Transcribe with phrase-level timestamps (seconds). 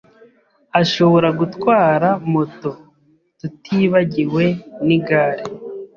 [0.81, 2.71] Ashobora gutwara moto,
[3.39, 4.45] tutibagiwe
[4.85, 5.43] nigare.